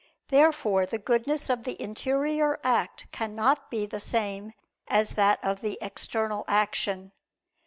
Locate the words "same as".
3.99-5.11